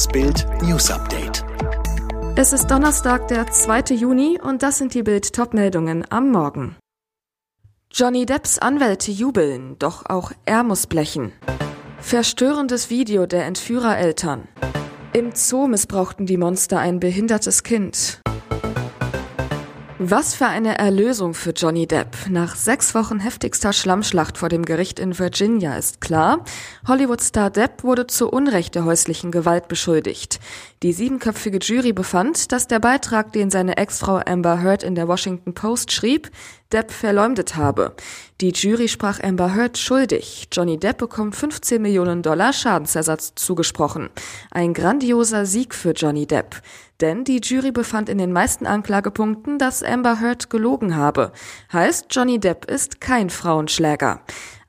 [0.00, 1.44] Das Bild News Update.
[2.34, 3.94] Es ist Donnerstag, der 2.
[3.96, 6.76] Juni und das sind die Bild Topmeldungen am Morgen.
[7.92, 11.32] Johnny Depps Anwälte jubeln, doch auch er muss blechen.
[11.98, 14.48] Verstörendes Video der Entführereltern.
[15.12, 18.22] Im Zoo missbrauchten die Monster ein behindertes Kind.
[20.02, 22.16] Was für eine Erlösung für Johnny Depp.
[22.30, 26.42] Nach sechs Wochen heftigster Schlammschlacht vor dem Gericht in Virginia ist klar,
[26.88, 30.40] Hollywood-Star Depp wurde zu Unrecht der häuslichen Gewalt beschuldigt.
[30.82, 35.52] Die siebenköpfige Jury befand, dass der Beitrag, den seine Ex-Frau Amber Heard in der Washington
[35.52, 36.30] Post schrieb,
[36.72, 37.94] Depp verleumdet habe.
[38.40, 40.48] Die Jury sprach Amber Heard schuldig.
[40.52, 44.08] Johnny Depp bekommt 15 Millionen Dollar Schadensersatz zugesprochen.
[44.50, 46.62] Ein grandioser Sieg für Johnny Depp.
[47.00, 51.32] Denn die Jury befand in den meisten Anklagepunkten, dass Amber Heard gelogen habe.
[51.72, 54.20] Heißt, Johnny Depp ist kein Frauenschläger.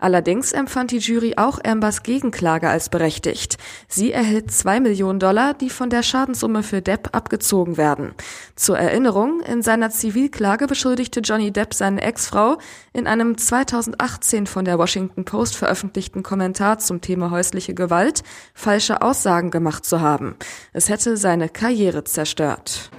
[0.01, 3.57] Allerdings empfand die Jury auch Ambers Gegenklage als berechtigt.
[3.87, 8.15] Sie erhält zwei Millionen Dollar, die von der Schadenssumme für Depp abgezogen werden.
[8.55, 12.57] Zur Erinnerung, in seiner Zivilklage beschuldigte Johnny Depp seine Ex-Frau
[12.93, 18.23] in einem 2018 von der Washington Post veröffentlichten Kommentar zum Thema häusliche Gewalt
[18.55, 20.35] falsche Aussagen gemacht zu haben.
[20.73, 22.89] Es hätte seine Karriere zerstört.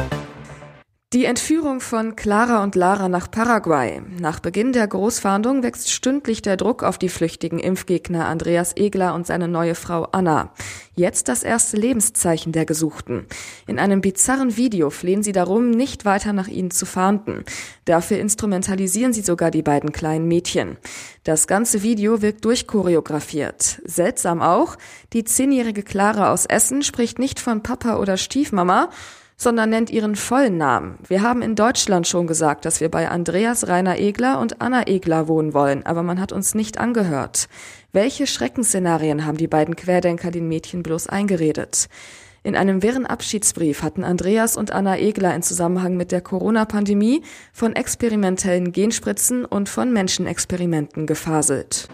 [1.13, 4.01] Die Entführung von Clara und Lara nach Paraguay.
[4.19, 9.27] Nach Beginn der Großfahndung wächst stündlich der Druck auf die flüchtigen Impfgegner Andreas Egler und
[9.27, 10.55] seine neue Frau Anna.
[10.95, 13.27] Jetzt das erste Lebenszeichen der Gesuchten.
[13.67, 17.45] In einem bizarren Video flehen sie darum, nicht weiter nach ihnen zu fahnden.
[17.85, 20.79] Dafür instrumentalisieren sie sogar die beiden kleinen Mädchen.
[21.25, 23.83] Das ganze Video wirkt durchchoreografiert.
[23.85, 24.79] Seltsam auch,
[25.13, 28.89] die zehnjährige Clara aus Essen spricht nicht von Papa oder Stiefmama,
[29.37, 30.99] sondern nennt ihren vollen Namen.
[31.07, 35.29] Wir haben in Deutschland schon gesagt, dass wir bei Andreas Rainer Egler und Anna Egler
[35.29, 37.49] wohnen wollen, aber man hat uns nicht angehört.
[37.93, 41.89] Welche Schreckensszenarien haben die beiden Querdenker den Mädchen bloß eingeredet?
[42.45, 47.77] In einem wirren Abschiedsbrief hatten Andreas und Anna Egler in Zusammenhang mit der Corona-Pandemie von
[47.77, 51.89] experimentellen Genspritzen und von Menschenexperimenten gefaselt.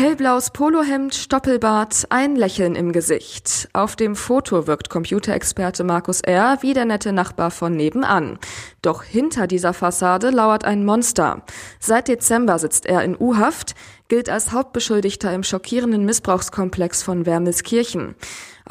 [0.00, 3.68] Hellblaues Polohemd, Stoppelbart, ein Lächeln im Gesicht.
[3.74, 6.56] Auf dem Foto wirkt Computerexperte Markus R.
[6.62, 8.38] wie der nette Nachbar von nebenan.
[8.80, 11.42] Doch hinter dieser Fassade lauert ein Monster.
[11.80, 13.74] Seit Dezember sitzt er in U-Haft,
[14.08, 18.14] gilt als Hauptbeschuldigter im schockierenden Missbrauchskomplex von Wermelskirchen.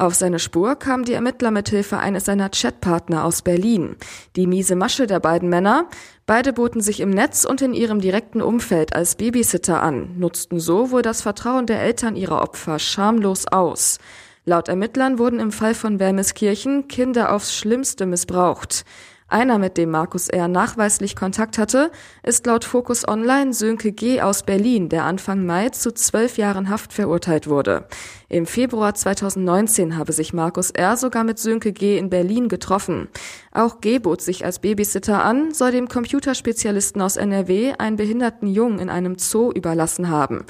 [0.00, 3.96] Auf seine Spur kamen die Ermittler mit Hilfe eines seiner Chatpartner aus Berlin.
[4.34, 5.90] Die miese Masche der beiden Männer.
[6.30, 10.92] Beide boten sich im Netz und in ihrem direkten Umfeld als Babysitter an, nutzten so
[10.92, 13.98] wohl das Vertrauen der Eltern ihrer Opfer schamlos aus.
[14.44, 18.84] Laut Ermittlern wurden im Fall von Wermeskirchen Kinder aufs Schlimmste missbraucht.
[19.30, 20.48] Einer, mit dem Markus R.
[20.48, 21.92] nachweislich Kontakt hatte,
[22.24, 24.20] ist laut Focus Online Sönke G.
[24.20, 27.86] aus Berlin, der Anfang Mai zu zwölf Jahren Haft verurteilt wurde.
[28.28, 30.96] Im Februar 2019 habe sich Markus R.
[30.96, 31.96] sogar mit Sönke G.
[31.96, 33.06] in Berlin getroffen.
[33.52, 34.00] Auch G.
[34.00, 39.16] bot sich als Babysitter an, soll dem Computerspezialisten aus NRW einen behinderten Jungen in einem
[39.16, 40.44] Zoo überlassen haben.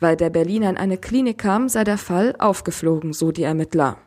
[0.00, 3.98] Weil der Berliner in eine Klinik kam, sei der Fall aufgeflogen, so die Ermittler.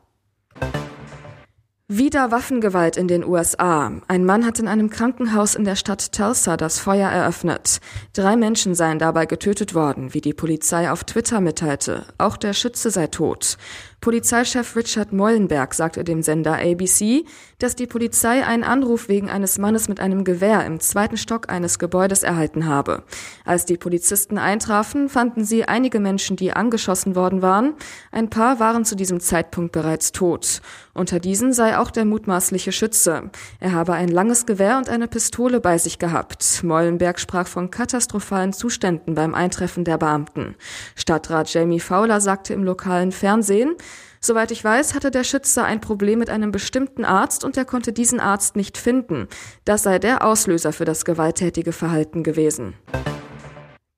[1.88, 3.92] Wieder Waffengewalt in den USA.
[4.08, 7.80] Ein Mann hat in einem Krankenhaus in der Stadt Tulsa das Feuer eröffnet.
[8.14, 12.08] Drei Menschen seien dabei getötet worden, wie die Polizei auf Twitter mitteilte.
[12.18, 13.60] Auch der Schütze sei tot.
[14.02, 17.26] Polizeichef Richard Mollenberg sagte dem Sender ABC,
[17.58, 21.80] dass die Polizei einen Anruf wegen eines Mannes mit einem Gewehr im zweiten Stock eines
[21.80, 23.04] Gebäudes erhalten habe.
[23.46, 27.74] Als die Polizisten eintrafen, fanden sie einige Menschen, die angeschossen worden waren.
[28.12, 30.62] Ein paar waren zu diesem Zeitpunkt bereits tot.
[30.94, 33.32] Unter diesen sei auch der mutmaßliche Schütze.
[33.60, 36.64] Er habe ein langes Gewehr und eine Pistole bei sich gehabt.
[36.64, 40.56] Mollenberg sprach von katastrophalen Zuständen beim Eintreffen der Beamten.
[40.96, 43.76] Stadtrat Jamie Fowler sagte im lokalen Fernsehen,
[44.26, 47.94] Soweit ich weiß, hatte der Schütze ein Problem mit einem bestimmten Arzt und er konnte
[47.94, 49.28] diesen Arzt nicht finden.
[49.66, 52.74] Das sei der Auslöser für das gewalttätige Verhalten gewesen.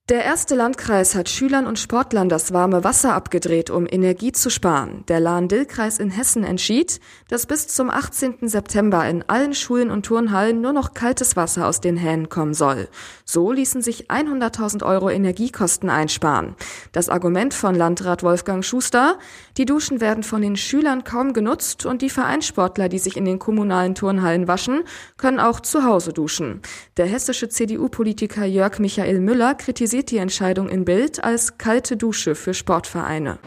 [0.09, 5.03] Der erste Landkreis hat Schülern und Sportlern das warme Wasser abgedreht, um Energie zu sparen.
[5.09, 8.47] Der Lahn-Dill-Kreis in Hessen entschied, dass bis zum 18.
[8.47, 12.87] September in allen Schulen und Turnhallen nur noch kaltes Wasser aus den Hähnen kommen soll.
[13.25, 16.55] So ließen sich 100.000 Euro Energiekosten einsparen.
[16.93, 19.19] Das Argument von Landrat Wolfgang Schuster,
[19.57, 23.39] die Duschen werden von den Schülern kaum genutzt und die Vereinssportler, die sich in den
[23.39, 24.83] kommunalen Turnhallen waschen,
[25.17, 26.61] können auch zu Hause duschen.
[26.95, 32.35] Der hessische CDU-Politiker Jörg Michael Müller kritisiert kritisiert die Entscheidung in Bild als kalte Dusche
[32.35, 33.39] für Sportvereine.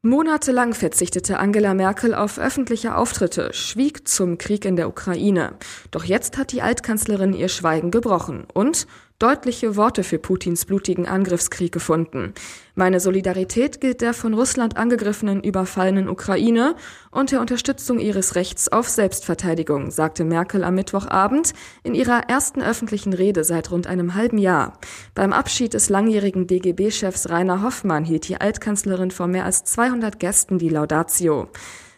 [0.00, 5.52] Monatelang verzichtete Angela Merkel auf öffentliche Auftritte, schwieg zum Krieg in der Ukraine.
[5.90, 8.86] Doch jetzt hat die Altkanzlerin ihr Schweigen gebrochen und
[9.18, 12.34] deutliche Worte für Putins blutigen Angriffskrieg gefunden.
[12.74, 16.74] Meine Solidarität gilt der von Russland angegriffenen, überfallenen Ukraine
[17.10, 23.12] und der Unterstützung ihres Rechts auf Selbstverteidigung, sagte Merkel am Mittwochabend in ihrer ersten öffentlichen
[23.12, 24.78] Rede seit rund einem halben Jahr.
[25.14, 30.58] Beim Abschied des langjährigen DGB-Chefs Rainer Hoffmann hielt die Altkanzlerin vor mehr als 200 Gästen
[30.58, 31.48] die Laudatio.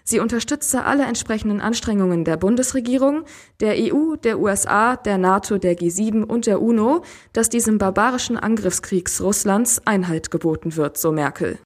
[0.06, 3.24] Sie unterstütze alle entsprechenden Anstrengungen der Bundesregierung,
[3.60, 7.02] der EU, der USA, der NATO, der G7 und der UNO,
[7.32, 11.58] dass diesem barbarischen Angriffskriegs Russlands Einhalt geboten wird, so Merkel.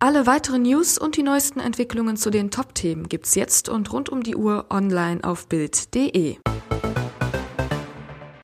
[0.00, 4.22] Alle weiteren News und die neuesten Entwicklungen zu den Top-Themen gibt's jetzt und rund um
[4.22, 6.36] die Uhr online auf Bild.de.